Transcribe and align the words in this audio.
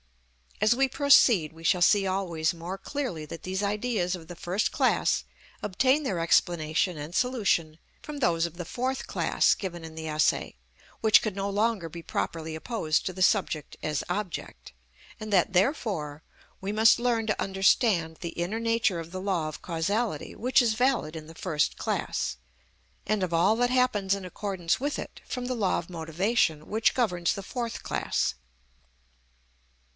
As 0.59 0.75
we 0.75 0.87
proceed 0.87 1.53
we 1.53 1.63
shall 1.63 1.81
see 1.81 2.05
always 2.05 2.53
more 2.55 2.77
clearly 2.77 3.25
that 3.25 3.41
these 3.43 3.63
ideas 3.63 4.15
of 4.15 4.27
the 4.27 4.35
first 4.35 4.71
class 4.71 5.23
obtain 5.63 6.01
their 6.03 6.19
explanation 6.19 6.97
and 6.97 7.15
solution 7.15 7.77
from 8.01 8.17
those 8.17 8.45
of 8.47 8.57
the 8.57 8.65
fourth 8.65 9.05
class 9.05 9.55
given 9.55 9.83
in 9.83 9.93
the 9.95 10.07
essay, 10.07 10.55
which 11.01 11.21
could 11.21 11.35
no 11.35 11.49
longer 11.49 11.87
be 11.89 12.03
properly 12.03 12.55
opposed 12.55 13.05
to 13.05 13.13
the 13.13 13.23
subject 13.23 13.75
as 13.81 14.03
object, 14.09 14.71
and 15.19 15.31
that, 15.33 15.53
therefore, 15.53 16.23
we 16.61 16.71
must 16.71 16.99
learn 16.99 17.25
to 17.27 17.41
understand 17.41 18.17
the 18.21 18.29
inner 18.29 18.59
nature 18.59 18.99
of 18.99 19.11
the 19.11 19.21
law 19.21 19.47
of 19.47 19.63
causality 19.63 20.35
which 20.35 20.61
is 20.63 20.73
valid 20.73 21.15
in 21.15 21.25
the 21.25 21.35
first 21.35 21.77
class, 21.77 22.37
and 23.05 23.21
of 23.23 23.33
all 23.33 23.55
that 23.55 23.69
happens 23.71 24.13
in 24.15 24.25
accordance 24.25 24.79
with 24.79 24.97
it 24.99 25.21
from 25.27 25.45
the 25.45 25.55
law 25.55 25.77
of 25.79 25.89
motivation 25.91 26.67
which 26.67 26.95
governs 26.95 27.33
the 27.33 27.43
fourth 27.43 27.81
class. 27.83 28.35